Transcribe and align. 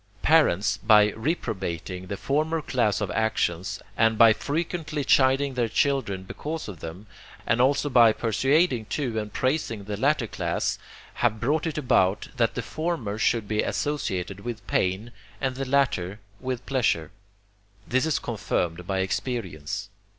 Parents, 0.23 0.77
by 0.77 1.11
reprobating 1.11 2.07
the 2.07 2.17
former 2.17 2.63
class 2.63 3.01
of 3.01 3.11
actions, 3.11 3.79
and 3.95 4.17
by 4.17 4.33
frequently 4.33 5.03
chiding 5.03 5.53
their 5.53 5.69
children 5.69 6.23
because 6.23 6.67
of 6.67 6.79
them, 6.79 7.05
and 7.45 7.61
also 7.61 7.87
by 7.87 8.11
persuading 8.11 8.85
to 8.85 9.19
and 9.19 9.31
praising 9.31 9.83
the 9.83 9.97
latter 9.97 10.25
class, 10.25 10.79
have 11.13 11.39
brought 11.39 11.67
it 11.67 11.77
about, 11.77 12.29
that 12.37 12.55
the 12.55 12.63
former 12.63 13.19
should 13.19 13.47
be 13.47 13.61
associated 13.61 14.39
with 14.39 14.65
pain 14.65 15.11
and 15.39 15.55
the 15.55 15.65
latter 15.69 16.19
with 16.39 16.65
pleasure. 16.65 17.11
This 17.87 18.07
is 18.07 18.17
confirmed 18.17 18.87
by 18.87 19.01
experience. 19.01 19.89